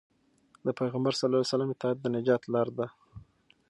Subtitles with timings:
[0.65, 2.85] د پيغمبر ﷺ اطاعت د نجات لار ده.